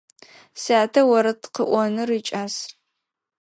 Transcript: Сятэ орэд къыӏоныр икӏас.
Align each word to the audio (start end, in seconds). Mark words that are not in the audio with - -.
Сятэ 0.63 1.01
орэд 1.15 1.41
къыӏоныр 1.53 2.09
икӏас. 2.17 2.55